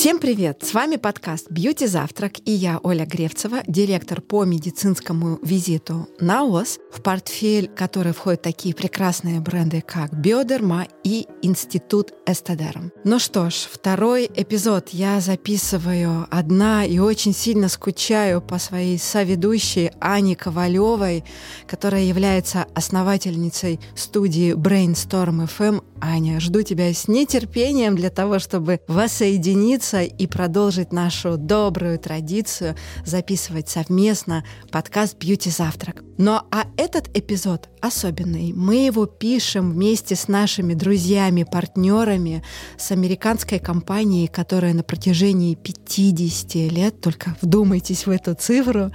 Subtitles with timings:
[0.00, 0.62] Всем привет!
[0.62, 7.02] С вами подкаст «Бьюти Завтрак» и я, Оля Гревцева, директор по медицинскому визиту «Наос», в
[7.02, 12.92] портфель который входят такие прекрасные бренды, как «Биодерма» и «Институт Эстедерм».
[13.04, 19.90] Ну что ж, второй эпизод я записываю одна и очень сильно скучаю по своей соведущей
[20.00, 21.24] Ане Ковалевой,
[21.66, 25.84] которая является основательницей студии Brainstorm FM.
[26.00, 33.68] Аня, жду тебя с нетерпением для того, чтобы воссоединиться и продолжить нашу добрую традицию записывать
[33.68, 36.02] совместно подкаст «Бьюти Завтрак».
[36.18, 38.52] Но а этот эпизод особенный.
[38.52, 42.42] Мы его пишем вместе с нашими друзьями, партнерами,
[42.76, 48.92] с американской компанией, которая на протяжении 50 лет, только вдумайтесь в эту цифру,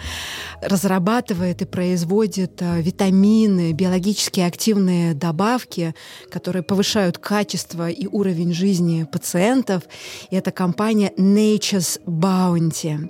[0.62, 5.96] разрабатывает и производит э, витамины, биологически активные добавки,
[6.30, 9.82] которые повышают качество и уровень жизни пациентов.
[10.30, 13.10] И это компания Nature's Bounty.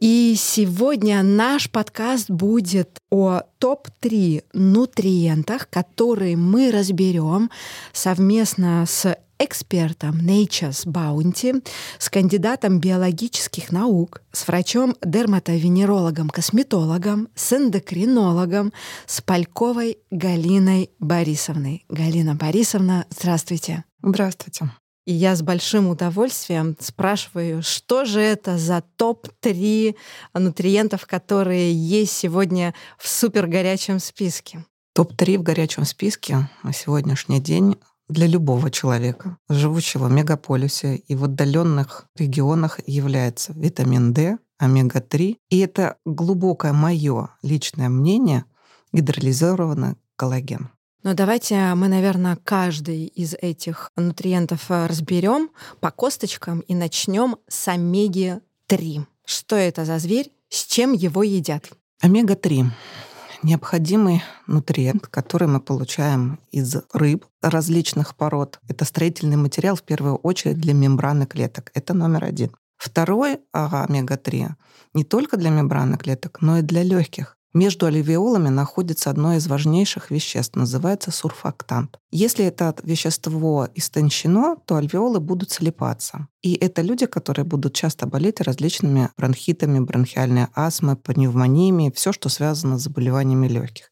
[0.00, 7.50] И сегодня наш подкаст будет о топ-3 нутриентах, которые мы разберем
[7.92, 11.66] совместно с экспертом Nature's Bounty,
[11.98, 18.72] с кандидатом биологических наук, с врачом-дерматовенерологом, косметологом, с эндокринологом,
[19.06, 21.84] с Пальковой Галиной Борисовной.
[21.88, 23.84] Галина Борисовна, здравствуйте.
[24.00, 24.70] Здравствуйте.
[25.08, 29.96] И я с большим удовольствием спрашиваю, что же это за топ-3
[30.34, 34.66] нутриентов, которые есть сегодня в супер горячем списке?
[34.92, 37.78] Топ-3 в горячем списке на сегодняшний день
[38.10, 45.38] для любого человека, живущего в мегаполисе и в отдаленных регионах, является витамин D, омега-3.
[45.48, 48.44] И это глубокое мое личное мнение
[48.92, 50.68] гидролизированный коллаген.
[51.02, 57.68] Но давайте мы, наверное, каждый из этих нутриентов э, разберем по косточкам и начнем с
[57.68, 59.06] омеги-3.
[59.24, 61.70] Что это за зверь, с чем его едят?
[62.00, 62.66] Омега-3
[63.42, 68.58] необходимый нутриент, который мы получаем из рыб различных пород.
[68.68, 71.70] Это строительный материал в первую очередь для мембраны клеток.
[71.74, 72.50] Это номер один.
[72.76, 74.50] Второй омега-3
[74.94, 77.37] не только для мембраны клеток, но и для легких.
[77.54, 81.98] Между альвеолами находится одно из важнейших веществ, называется сурфактант.
[82.10, 86.28] Если это вещество истончено, то альвеолы будут слепаться.
[86.42, 92.78] И это люди, которые будут часто болеть различными бронхитами, бронхиальной астмой, пневмониями, все, что связано
[92.78, 93.90] с заболеваниями легких.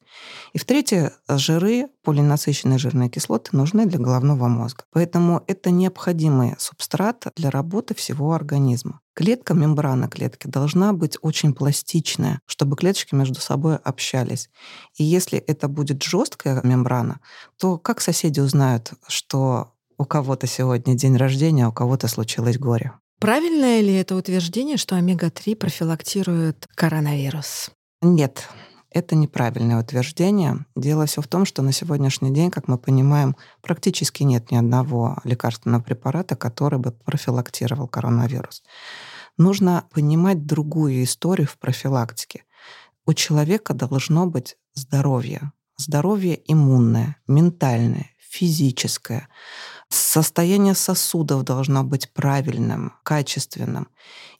[0.53, 4.85] И в-третьих, жиры, полинасыщенные жирные кислоты нужны для головного мозга.
[4.93, 9.01] Поэтому это необходимый субстрат для работы всего организма.
[9.15, 14.49] Клетка, мембрана клетки должна быть очень пластичная, чтобы клеточки между собой общались.
[14.97, 17.21] И если это будет жесткая мембрана,
[17.59, 22.93] то как соседи узнают, что у кого-то сегодня день рождения, а у кого-то случилось горе?
[23.19, 27.71] Правильное ли это утверждение, что омега-3 профилактирует коронавирус?
[28.03, 28.47] Нет,
[28.97, 30.65] это неправильное утверждение.
[30.75, 35.19] Дело все в том, что на сегодняшний день, как мы понимаем, практически нет ни одного
[35.25, 38.63] лекарственного препарата, который бы профилактировал коронавирус.
[39.37, 42.45] Нужно понимать другую историю в профилактике.
[43.05, 45.53] У человека должно быть здоровье.
[45.77, 49.29] Здоровье иммунное, ментальное, физическое.
[49.89, 53.89] Состояние сосудов должно быть правильным, качественным.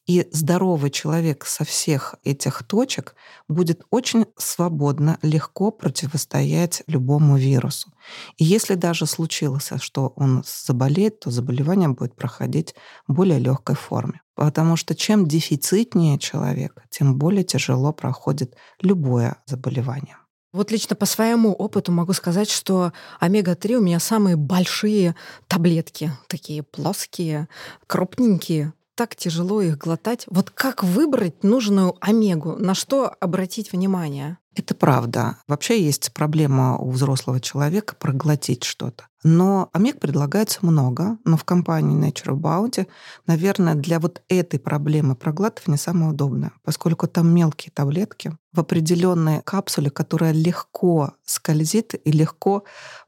[0.07, 3.17] И здоровый человек со всех этих точек
[3.49, 7.93] будет очень свободно, легко противостоять любому вирусу.
[8.37, 12.77] И если даже случилось, что он заболеет, то заболевание будет проходить
[13.09, 14.21] в более легкой форме.
[14.37, 20.19] Потому что чем дефицитнее человек, тем более тяжело проходит любое заболевание.
[20.57, 25.15] Вот лично по своему опыту могу сказать, что омега-3 у меня самые большие
[25.49, 27.49] таблетки, такие плоские,
[27.87, 30.25] крупненькие, так тяжело их глотать.
[30.29, 32.57] Вот как выбрать нужную омегу?
[32.57, 34.39] На что обратить внимание?
[34.55, 35.37] Это правда.
[35.47, 39.09] Вообще есть проблема у взрослого человека проглотить что-то.
[39.29, 42.87] Но омег предлагается много, но в компании Nature Bounty,
[43.27, 49.91] наверное, для вот этой проблемы проглатывания самое удобное, поскольку там мелкие таблетки в определенной капсуле,
[49.91, 52.63] которая легко скользит и легко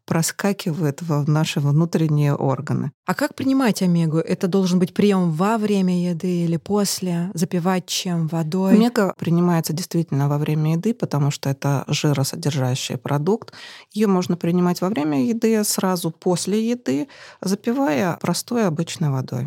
[0.04, 2.92] проскакивает в наши внутренние органы.
[3.06, 4.16] А как принимать омегу?
[4.16, 7.30] Это должен быть прием во время еды или после?
[7.34, 8.26] Запивать чем?
[8.26, 8.72] Водой?
[8.72, 13.52] Омега принимается действительно во время еды, потому что это жиросодержащий продукт.
[13.92, 17.08] Ее можно принимать во время еды, сразу после еды,
[17.40, 19.46] запивая простой обычной водой.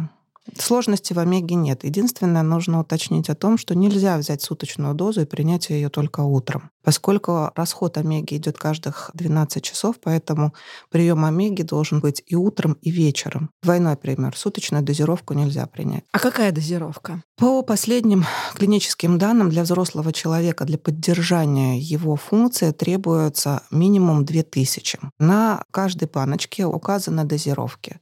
[0.58, 1.84] Сложности в омеге нет.
[1.84, 6.72] Единственное, нужно уточнить о том, что нельзя взять суточную дозу и принять ее только утром.
[6.84, 10.54] Поскольку расход омеги идет каждых 12 часов, поэтому
[10.90, 13.52] прием омеги должен быть и утром, и вечером.
[13.62, 14.36] Двойной пример.
[14.36, 16.04] Суточную дозировку нельзя принять.
[16.12, 17.24] А какая дозировка?
[17.38, 25.00] По последним клиническим данным для взрослого человека для поддержания его функции требуется минимум 2000.
[25.20, 28.00] На каждой баночке указаны дозировки.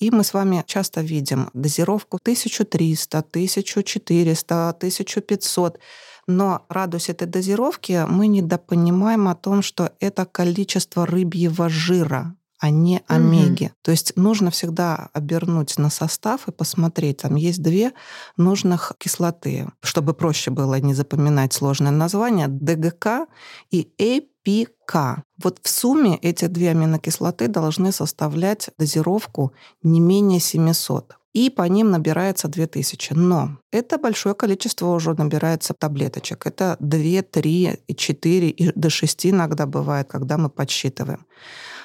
[0.00, 5.78] И мы с вами часто видим дозировку 1300, 1400, 1500.
[6.26, 13.02] Но радуясь этой дозировке, мы недопонимаем о том, что это количество рыбьего жира, а не
[13.08, 13.64] омеги.
[13.64, 13.72] Угу.
[13.82, 17.18] То есть нужно всегда обернуть на состав и посмотреть.
[17.18, 17.92] Там есть две
[18.36, 22.48] нужных кислоты, чтобы проще было не запоминать сложное название.
[22.48, 23.26] ДГК
[23.70, 25.22] и APK.
[25.42, 29.52] Вот в сумме эти две аминокислоты должны составлять дозировку
[29.82, 33.12] не менее 700 и по ним набирается 2000.
[33.14, 36.46] Но это большое количество уже набирается таблеточек.
[36.46, 41.24] Это 2, 3, 4 и до 6 иногда бывает, когда мы подсчитываем.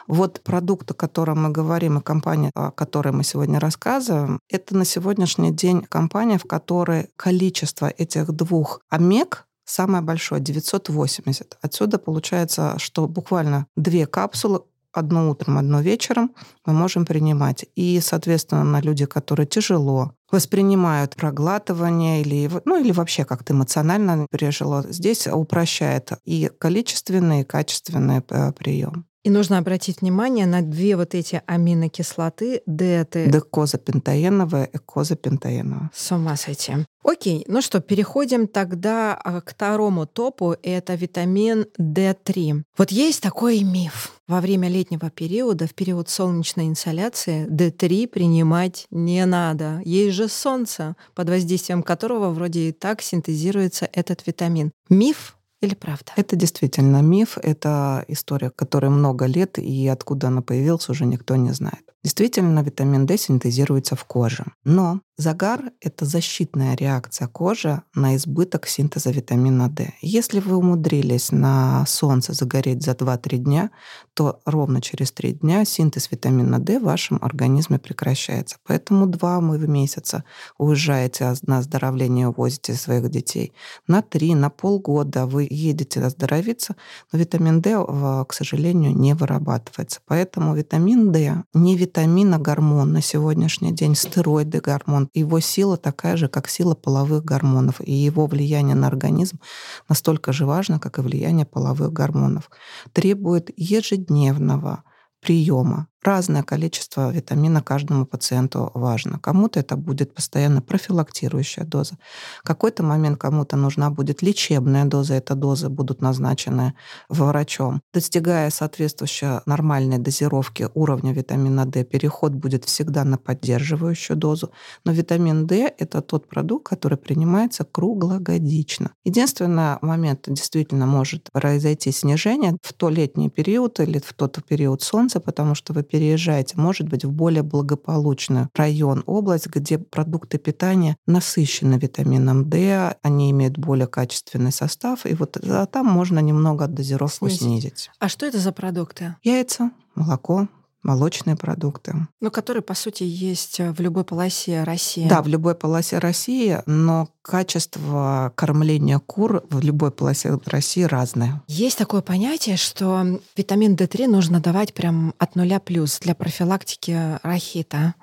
[0.08, 4.86] Вот продукт, о котором мы говорим, и компания, о которой мы сегодня рассказываем, это на
[4.86, 11.58] сегодняшний день компания, в которой количество этих двух омег самое большое, 980.
[11.62, 14.62] Отсюда получается, что буквально две капсулы
[14.96, 16.34] одно утром, одно вечером
[16.66, 17.66] мы можем принимать.
[17.76, 24.86] И, соответственно, на люди, которые тяжело воспринимают проглатывание или, ну, или вообще как-то эмоционально пережило,
[24.90, 29.06] здесь упрощает и количественный, и качественный э, прием.
[29.26, 33.28] И нужно обратить внимание на две вот эти аминокислоты ДТ.
[33.32, 35.90] Декозапентаеновая и козапентаеновая.
[35.96, 36.74] С ума сойти.
[37.04, 40.56] Окей, ну что, переходим тогда а, к второму топу.
[40.62, 42.62] Это витамин D3.
[42.78, 44.14] Вот есть такой миф.
[44.28, 49.82] Во время летнего периода, в период солнечной инсоляции, D3 принимать не надо.
[49.86, 54.72] Есть же солнце, под воздействием которого вроде и так синтезируется этот витамин.
[54.88, 56.12] Миф или правда?
[56.16, 61.52] Это действительно миф, это история, которой много лет, и откуда она появилась, уже никто не
[61.52, 61.95] знает.
[62.06, 64.46] Действительно, витамин D синтезируется в коже.
[64.64, 69.92] Но загар— это защитная реакция кожи на избыток синтеза витамина D.
[70.02, 73.72] Если вы умудрились на солнце загореть за 2-3 дня,
[74.14, 78.58] то ровно через 3 дня синтез витамина D в вашем организме прекращается.
[78.68, 80.24] Поэтому два мы в месяца
[80.60, 83.52] уезжаете на оздоровление, увозите своих детей.
[83.88, 86.76] На 3, на полгода вы едете оздоровиться,
[87.12, 87.84] но витамин D,
[88.28, 90.02] к сожалению, не вырабатывается.
[90.06, 95.10] Поэтому витамин D не витамин витамин, а гормон на сегодняшний день, стероиды гормон.
[95.14, 97.80] Его сила такая же, как сила половых гормонов.
[97.82, 99.40] И его влияние на организм
[99.88, 102.50] настолько же важно, как и влияние половых гормонов.
[102.92, 104.84] Требует ежедневного
[105.22, 109.20] приема разное количество витамина каждому пациенту важно.
[109.20, 111.98] Кому-то это будет постоянно профилактирующая доза.
[112.44, 115.16] В какой-то момент кому-то нужна будет лечебная доза.
[115.16, 116.74] Эта дозы будут назначены
[117.10, 117.82] врачом.
[117.94, 124.52] Достигая соответствующей нормальной дозировки уровня витамина D, переход будет всегда на поддерживающую дозу.
[124.86, 128.92] Но витамин D— это тот продукт, который принимается круглогодично.
[129.04, 135.20] Единственный момент действительно может произойти снижение в то летний период или в тот период солнца,
[135.20, 141.76] потому что вы переезжаете, может быть, в более благополучный район, область, где продукты питания насыщены
[141.76, 147.40] витамином D, они имеют более качественный состав, и вот а там можно немного дозировку снизить.
[147.40, 147.92] снизить.
[148.00, 149.16] А что это за продукты?
[149.24, 150.50] Яйца, молоко,
[150.86, 152.08] молочные продукты.
[152.22, 155.08] Ну, которые, по сути, есть в любой полосе России.
[155.08, 161.42] Да, в любой полосе России, но качество кормления кур в любой полосе России разное.
[161.48, 167.96] Есть такое понятие, что витамин D3 нужно давать прям от нуля плюс для профилактики рахита.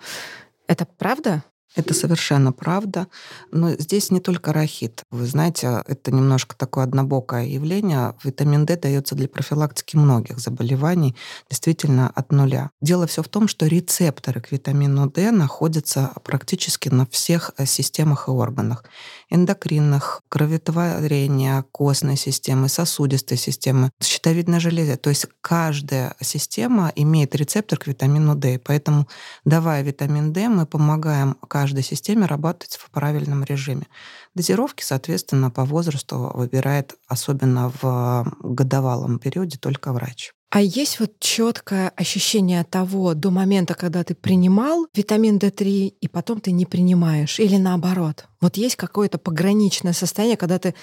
[0.67, 1.45] Это правда?
[1.75, 3.07] Это совершенно правда.
[3.51, 5.05] Но здесь не только рахит.
[5.11, 8.15] Вы знаете, это немножко такое однобокое явление.
[8.23, 11.17] Витамин D дается для профилактики многих заболеваний
[11.49, 12.71] действительно от нуля.
[12.81, 18.29] Дело все в том, что рецепторы к витамину D находятся практически на всех э, системах
[18.29, 18.85] и органах.
[19.31, 24.97] Эндокринных, кроветворения, костной системы, сосудистой системы, щитовидной железы.
[24.97, 28.59] То есть каждая система имеет рецептор к витамину D.
[28.59, 29.09] Поэтому,
[29.45, 33.87] давая витамин D, мы помогаем каждой системе работать в правильном режиме.
[34.35, 40.33] Дозировки, соответственно, по возрасту выбирает, особенно в годовалом периоде, только врач.
[40.51, 46.41] А есть вот четкое ощущение того до момента, когда ты принимал витамин D3, и потом
[46.41, 48.27] ты не принимаешь, или наоборот.
[48.41, 50.75] Вот есть какое-то пограничное состояние, когда ты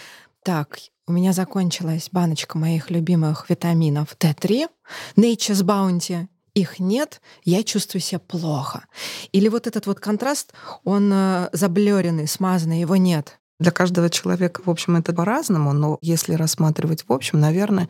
[0.46, 4.68] так, у меня закончилась баночка моих любимых витаминов D3,
[5.18, 8.86] Nature's Bounty, их нет, я чувствую себя плохо.
[9.32, 10.54] Или вот этот вот контраст,
[10.84, 13.40] он э, заблеренный, смазанный, его нет.
[13.60, 17.90] Для каждого человека, в общем, это по-разному, но если рассматривать в общем, наверное,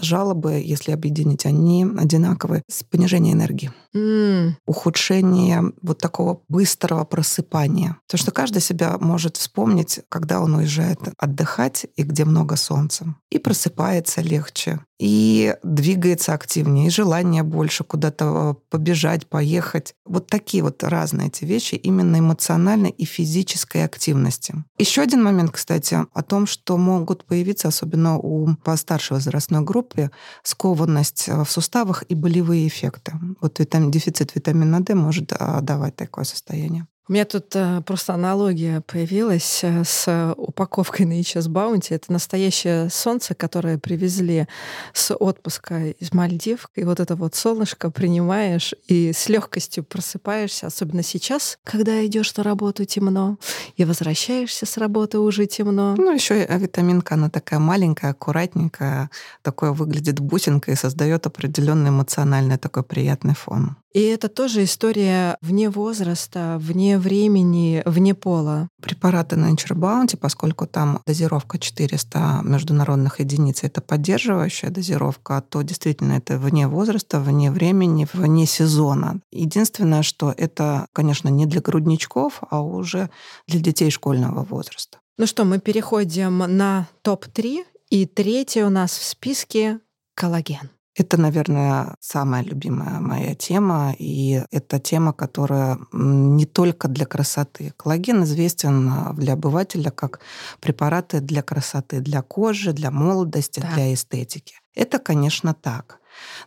[0.00, 2.62] жалобы, если объединить, они одинаковые.
[2.68, 3.70] с Понижение энергии.
[3.94, 4.54] Mm.
[4.66, 7.98] Ухудшение вот такого быстрого просыпания.
[8.08, 13.14] То, что каждый себя может вспомнить, когда он уезжает отдыхать и где много солнца.
[13.30, 19.94] И просыпается легче, и двигается активнее, и желание больше куда-то побежать, поехать.
[20.04, 24.54] Вот такие вот разные эти вещи именно эмоциональной и физической активности.
[24.78, 30.10] Еще один момент, кстати, о том, что могут появиться, особенно у постаршей возрастной группы,
[30.42, 33.14] скованность в суставах и болевые эффекты.
[33.40, 36.86] Вот витамин, дефицит витамина D может а, давать такое состояние.
[37.10, 41.92] У меня тут э, просто аналогия появилась э, с упаковкой на HS Bounty.
[41.92, 44.46] Это настоящее солнце, которое привезли
[44.92, 46.68] с отпуска из Мальдив.
[46.76, 52.44] И вот это вот солнышко принимаешь и с легкостью просыпаешься, особенно сейчас, когда идешь на
[52.44, 53.38] работу темно,
[53.76, 55.96] и возвращаешься с работы уже темно.
[55.98, 59.10] Ну, еще и витаминка, она такая маленькая, аккуратненькая,
[59.42, 63.74] такое выглядит бусинкой и создает определенный эмоциональный такой приятный фон.
[63.92, 68.68] И это тоже история вне возраста, вне времени, вне пола.
[68.80, 76.38] Препараты Nature Bounty, поскольку там дозировка 400 международных единиц, это поддерживающая дозировка, то действительно это
[76.38, 79.20] вне возраста, вне времени, вне сезона.
[79.32, 83.10] Единственное, что это, конечно, не для грудничков, а уже
[83.48, 84.98] для детей школьного возраста.
[85.18, 87.64] Ну что, мы переходим на топ-3.
[87.90, 89.80] И третий у нас в списке
[90.14, 90.70] коллаген.
[91.00, 97.72] Это, наверное, самая любимая моя тема, и это тема, которая не только для красоты.
[97.78, 100.20] Коллаген известен а, для обывателя как
[100.60, 103.72] препараты для красоты, для кожи, для молодости, да.
[103.72, 104.56] для эстетики.
[104.74, 105.99] Это, конечно, так.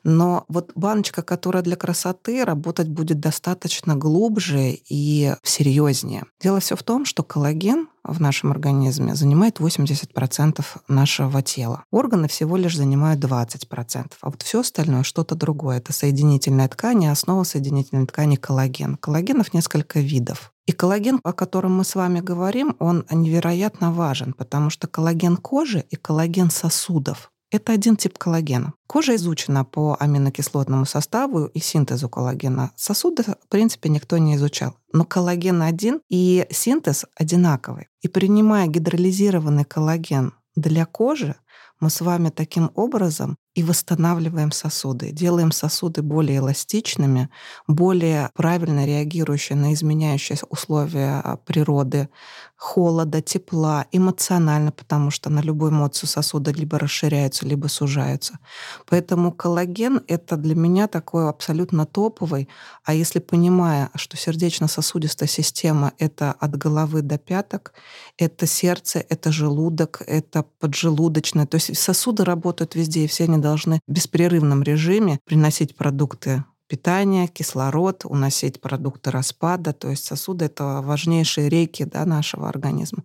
[0.03, 6.25] Но вот баночка, которая для красоты, работать будет достаточно глубже и серьезнее.
[6.41, 11.85] Дело все в том, что коллаген в нашем организме занимает 80% нашего тела.
[11.91, 14.11] Органы всего лишь занимают 20%.
[14.21, 15.77] А вот все остальное что-то другое.
[15.77, 18.97] Это соединительная ткань, и основа соединительной ткани коллаген.
[18.97, 20.51] Коллагенов несколько видов.
[20.65, 25.85] И коллаген, о котором мы с вами говорим, он невероятно важен, потому что коллаген кожи
[25.89, 28.73] и коллаген сосудов это один тип коллагена.
[28.87, 32.71] Кожа изучена по аминокислотному составу и синтезу коллагена.
[32.75, 34.75] Сосуды, в принципе, никто не изучал.
[34.91, 37.89] Но коллаген один и синтез одинаковый.
[38.01, 41.35] И принимая гидролизированный коллаген для кожи,
[41.79, 47.29] мы с вами таким образом и восстанавливаем сосуды, делаем сосуды более эластичными,
[47.67, 52.09] более правильно реагирующие на изменяющиеся условия природы,
[52.63, 58.39] холода, тепла, эмоционально, потому что на любую эмоцию сосуды либо расширяются, либо сужаются.
[58.87, 62.47] Поэтому коллаген— это для меня такой абсолютно топовый.
[62.85, 67.73] А если понимая, что сердечно-сосудистая система— это от головы до пяток,
[68.17, 73.79] это сердце, это желудок, это поджелудочное, то есть сосуды работают везде, и все они должны
[73.87, 81.47] в беспрерывном режиме приносить продукты питания, кислород, уносить продукты распада, то есть сосуды— это важнейшие
[81.47, 83.03] реки да, нашего организма,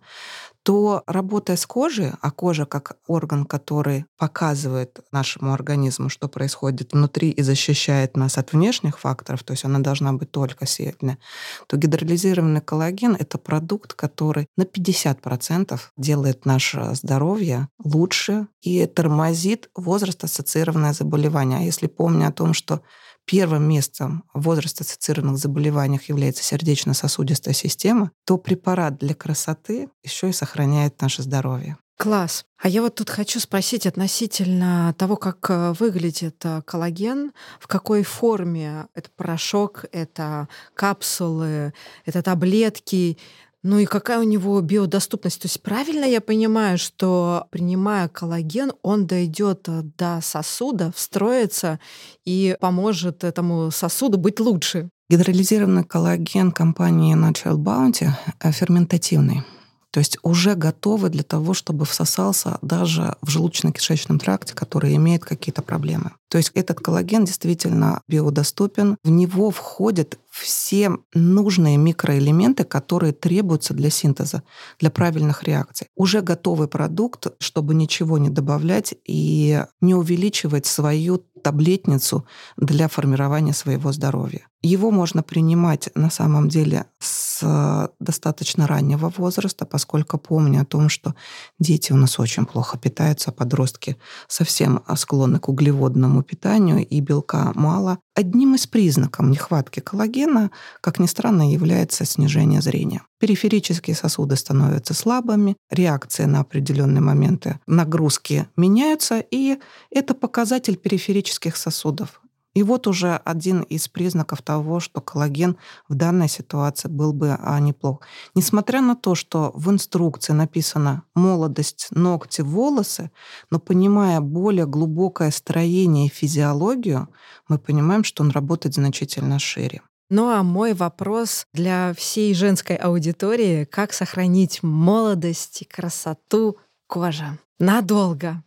[0.69, 7.31] то работая с кожей, а кожа как орган, который показывает нашему организму, что происходит внутри
[7.31, 11.17] и защищает нас от внешних факторов, то есть она должна быть только сильная,
[11.65, 20.93] то гидролизированный коллаген— это продукт, который на 50% делает наше здоровье лучше и тормозит возраст-ассоциированное
[20.93, 21.57] заболевание.
[21.57, 22.83] А если помню о том, что
[23.29, 30.99] первым местом в возраст-ассоциированных заболеваниях является сердечно-сосудистая система, то препарат для красоты еще и сохраняет
[30.99, 31.77] наше здоровье.
[31.95, 32.45] Класс.
[32.57, 38.03] А я вот тут хочу спросить относительно того, как э, выглядит э, коллаген, в какой
[38.03, 41.73] форме это порошок, это капсулы,
[42.05, 43.19] это таблетки.
[43.61, 45.41] Ну и какая у него биодоступность?
[45.41, 51.79] То есть правильно я понимаю, что принимая коллаген, он дойдет э, до сосуда, встроится
[52.25, 54.89] и поможет этому сосуду быть лучше?
[55.09, 59.43] Гидролизированный коллаген компании Natural Bounty э, ферментативный.
[59.91, 65.63] То есть уже готовы для того, чтобы всосался даже в желудочно-кишечном тракте, который имеет какие-то
[65.63, 66.11] проблемы.
[66.29, 68.97] То есть этот коллаген действительно биодоступен.
[69.03, 74.43] В него входят все нужные микроэлементы, которые требуются для синтеза,
[74.79, 75.87] для правильных реакций.
[75.95, 82.25] Уже готовый продукт, чтобы ничего не добавлять и не увеличивать свою таблетницу
[82.57, 84.47] для формирования своего здоровья.
[84.61, 91.15] Его можно принимать на самом деле с достаточно раннего возраста, поскольку помню о том, что
[91.57, 93.95] дети у нас очень плохо питаются, подростки
[94.27, 97.99] совсем склонны к углеводному питанию и белка мало.
[98.19, 103.03] Одним из признаков нехватки коллагена, как ни странно, является снижение зрения.
[103.17, 109.57] Периферические сосуды становятся слабыми, реакции на определенные моменты нагрузки меняются, и
[109.89, 112.21] это показатель периферических сосудов.
[112.59, 115.55] И вот уже один из признаков того, что коллаген
[115.87, 118.01] в данной ситуации был бы а, неплох.
[118.35, 123.11] Несмотря на то, что в инструкции написано молодость, ногти, волосы,
[123.49, 127.07] но понимая более глубокое строение и физиологию,
[127.47, 129.81] мы понимаем, что он работает значительно шире.
[130.09, 138.43] Ну а мой вопрос для всей женской аудитории, как сохранить молодость и красоту кожи надолго?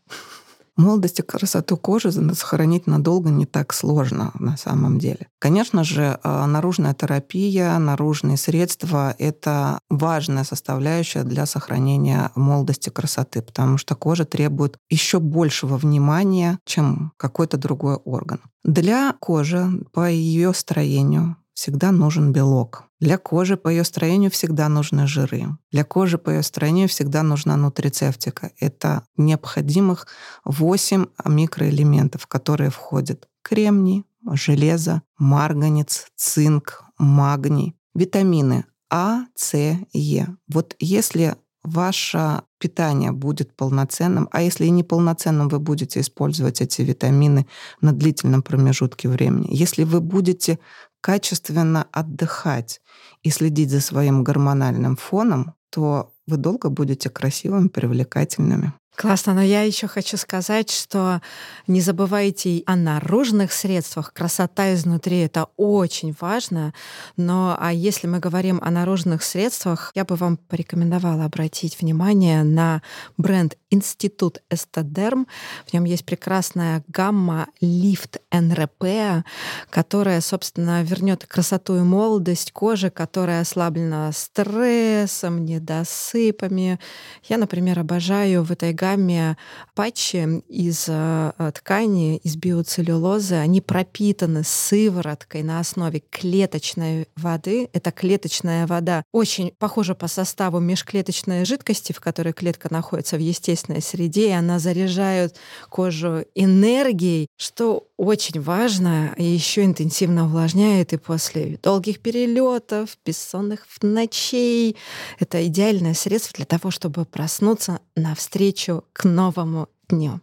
[0.76, 5.29] Молодость и красоту кожи сохранить надолго не так сложно на самом деле.
[5.38, 13.43] Конечно же, а, наружная терапия, наружные средства— это важная составляющая для сохранения молодости и красоты,
[13.43, 18.41] потому что кожа требует еще большего внимания, чем какой-то другой орган.
[18.64, 22.87] Для кожи по ее строению всегда нужен белок.
[22.99, 25.47] Для кожи по ее строению всегда нужны жиры.
[25.71, 28.50] Для кожи по ее строению всегда нужна нутрицептика.
[28.59, 30.09] Это необходимых
[30.45, 39.54] 8 микроэлементов, которые входят кремний, железо, марганец, цинк, магний, витамины А, С,
[39.92, 40.37] Е.
[40.49, 47.47] Вот если ваше питание будет полноценным, а если и неполноценным, вы будете использовать эти витамины
[47.81, 49.47] на длительном промежутке времени.
[49.50, 50.59] Если вы будете
[51.02, 52.80] качественно отдыхать
[53.23, 58.73] и следить за своим гормональным фоном, то вы долго будете красивыми, привлекательными.
[58.94, 61.23] Классно, но я еще хочу сказать, что
[61.66, 64.12] не забывайте о наружных средствах.
[64.12, 66.75] Красота изнутри— это очень важно.
[67.16, 72.82] Но а если мы говорим о наружных средствах, я бы вам порекомендовала обратить внимание на
[73.16, 75.26] бренд Институт Эстедерм.
[75.66, 79.25] В нем есть прекрасная гамма Lift НРП,
[79.71, 86.81] которая, собственно, вернет красоту и молодость кожи, которая ослаблена стрессом, недосыпами.
[87.25, 89.37] Я, например, обожаю в этой гамме
[89.75, 93.35] патчи из э, ткани, из биоцеллюлозы.
[93.37, 97.68] Они пропитаны сывороткой на основе клеточной воды.
[97.73, 99.05] Это клеточная вода.
[99.12, 104.59] Очень похожа по составу межклеточной жидкости, в которой клетка находится в естественной среде, и она
[104.59, 105.37] заряжает
[105.68, 114.76] кожу энергией, что очень важно, и еще интенсивно увлажняет и после долгих перелетов, бессонных ночей.
[115.18, 120.20] Это идеальное средство для того, чтобы проснуться навстречу к новому дню.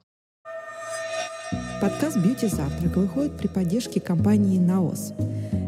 [1.82, 5.14] Подкаст «Бьюти Завтрак» выходит при поддержке компании «Наос».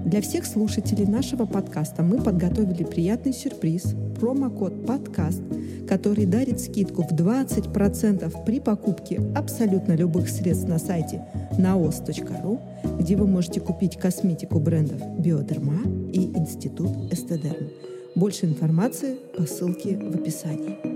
[0.05, 5.41] Для всех слушателей нашего подкаста мы подготовили приятный сюрприз– промокод «Подкаст»,
[5.87, 11.25] который дарит скидку в 20% при покупке абсолютно любых средств на сайте
[11.57, 12.59] naos.ru,
[12.99, 17.69] где вы можете купить косметику брендов «Биодерма» и «Институт Эстедерм».
[18.15, 20.90] Больше информации по ссылке в описании.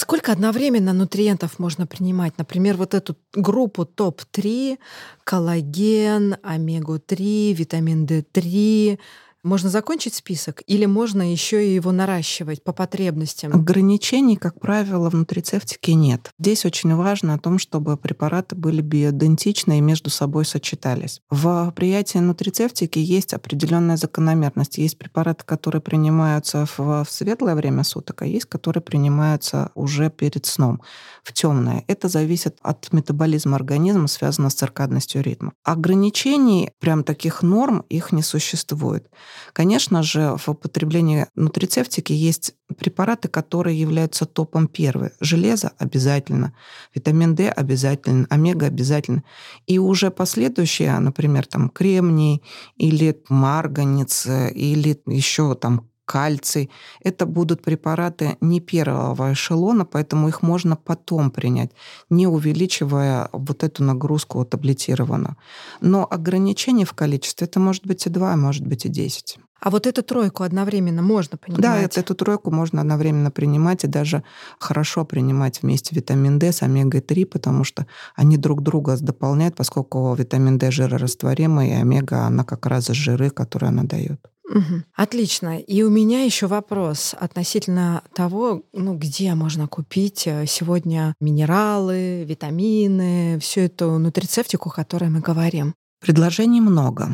[0.00, 2.38] Сколько одновременно нутриентов можно принимать?
[2.38, 4.78] Например, вот эту группу топ-3,
[5.24, 8.98] коллаген, омегу-3, витамин D3,
[9.42, 13.54] можно закончить список или можно еще и его наращивать по потребностям?
[13.54, 16.30] Ограничений, как правило, в нутрицептике нет.
[16.38, 21.20] Здесь очень важно о том, чтобы препараты были биоидентичны и между собой сочетались.
[21.30, 24.78] В приятии нутрицептики есть определенная закономерность.
[24.78, 30.82] Есть препараты, которые принимаются в светлое время суток, а есть, которые принимаются уже перед сном,
[31.22, 31.84] в темное.
[31.86, 35.52] Это зависит от метаболизма организма, связано с циркадностью ритма.
[35.64, 39.08] Ограничений, прям таких норм, их не существует.
[39.52, 45.12] Конечно же, в употреблении нутрицептики есть препараты, которые являются топом первые.
[45.20, 46.54] Железо обязательно,
[46.94, 49.24] витамин D обязательно, омега обязательно.
[49.66, 52.42] И уже последующие, например, там кремний
[52.76, 56.70] или марганец, или еще там кальций.
[57.04, 61.70] Это будут препараты не первого эшелона, поэтому их можно потом принять,
[62.10, 65.36] не увеличивая вот эту нагрузку таблетированную.
[65.80, 69.38] Но ограничение в количестве, это может быть и 2, может быть и 10.
[69.60, 71.62] А вот эту тройку одновременно можно принимать?
[71.62, 74.22] Да, это, эту тройку можно одновременно принимать и даже
[74.58, 80.58] хорошо принимать вместе витамин D с омегой-3, потому что они друг друга дополняют, поскольку витамин
[80.58, 84.20] D жирорастворимый, и омега, она как раз жиры, которые она дает.
[84.50, 84.82] Угу.
[84.96, 85.58] Отлично.
[85.60, 93.38] И у меня еще вопрос относительно того, ну, где можно купить э, сегодня минералы, витамины,
[93.40, 95.74] всю эту нутрицептику, о которой мы говорим.
[96.00, 97.10] Предложений много,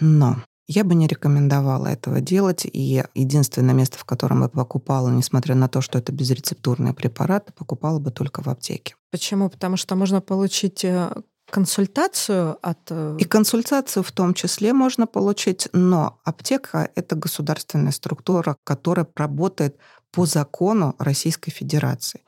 [0.00, 5.56] но Я бы не рекомендовала этого делать, и единственное место, в котором я покупала, несмотря
[5.56, 8.94] на то, что это безрецептурные препараты, покупала бы только в аптеке.
[9.10, 9.48] Почему?
[9.48, 11.10] Потому что можно получить э,
[11.50, 12.78] консультацию от...
[12.90, 19.76] Э, и консультацию в том числе можно получить, но аптека— это государственная структура, которая работает
[20.12, 22.22] по закону Российской Федерации.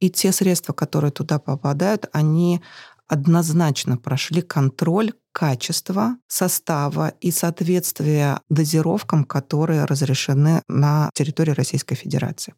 [0.00, 2.60] И те средства, которые туда попадают, они
[3.06, 12.54] однозначно прошли контроль качества, состава и соответствия дозировкам, которые разрешены на территории Российской Федерации.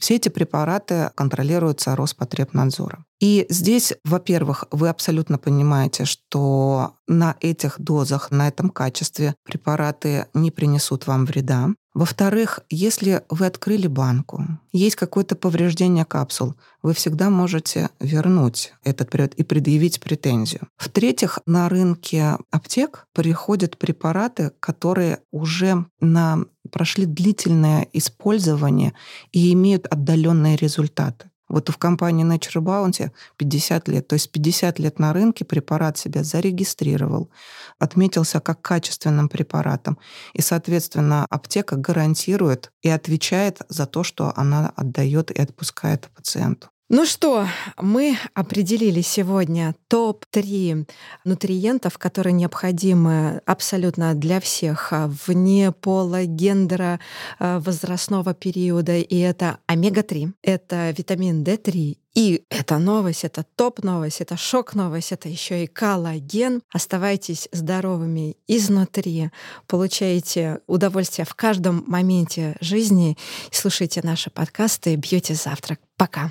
[0.00, 3.04] Все эти препараты контролируются Роспотребнадзором.
[3.20, 10.50] И здесь, во-первых, вы абсолютно понимаете, что на этих дозах, на этом качестве препараты не
[10.50, 11.68] принесут вам вреда.
[11.96, 19.32] Во-вторых, если вы открыли банку, есть какое-то повреждение капсул, вы всегда можете вернуть этот период
[19.32, 20.68] и предъявить претензию.
[20.76, 28.92] В-третьих, на рынке аптек приходят препараты, которые уже на, прошли длительное использование
[29.32, 31.30] и имеют отдаленные результаты.
[31.48, 34.08] Вот в компании Nature Bounty 50 лет.
[34.08, 37.30] То есть 50 лет на рынке препарат себя зарегистрировал,
[37.78, 39.98] отметился как качественным препаратом.
[40.32, 46.68] И, соответственно, аптека гарантирует и отвечает за то, что она отдает и отпускает пациенту.
[46.88, 47.48] Ну что,
[47.82, 50.88] мы определили сегодня топ-3
[51.24, 57.00] нутриентов, которые необходимы абсолютно для всех а, вне пола, гендера,
[57.40, 58.98] а, возрастного периода.
[58.98, 65.64] И это омега-3, это витамин D3 и это новость, это топ-новость, это шок-новость, это еще
[65.64, 66.62] и коллаген.
[66.72, 69.32] Оставайтесь здоровыми изнутри,
[69.66, 73.18] получайте удовольствие в каждом моменте жизни.
[73.50, 75.80] Слушайте наши подкасты «Бьете завтрак».
[75.96, 76.30] Пока!